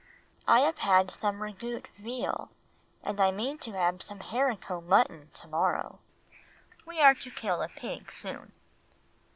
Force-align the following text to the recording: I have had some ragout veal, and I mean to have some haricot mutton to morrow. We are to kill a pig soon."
I 0.47 0.61
have 0.61 0.79
had 0.79 1.11
some 1.11 1.41
ragout 1.43 1.85
veal, 1.99 2.49
and 3.03 3.19
I 3.21 3.29
mean 3.29 3.59
to 3.59 3.73
have 3.73 4.01
some 4.01 4.19
haricot 4.21 4.83
mutton 4.85 5.29
to 5.35 5.47
morrow. 5.47 5.99
We 6.87 6.99
are 6.99 7.13
to 7.13 7.29
kill 7.29 7.61
a 7.61 7.69
pig 7.69 8.11
soon." 8.11 8.51